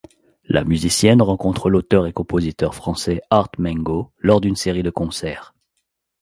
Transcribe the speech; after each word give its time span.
La 0.45 0.63
musicienne 0.63 1.21
rencontre 1.21 1.69
l'auteur 1.69 2.07
et 2.07 2.11
compositeur 2.11 2.73
français 2.73 3.21
Art 3.29 3.51
Mengo 3.59 4.11
lors 4.17 4.41
d'une 4.41 4.55
série 4.55 4.81
de 4.81 4.89
concerts. 4.89 5.53